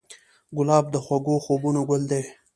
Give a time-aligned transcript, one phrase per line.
[0.57, 2.23] ګلاب د خوږو خوبونو ګل دی.